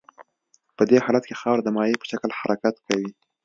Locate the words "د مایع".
1.63-1.95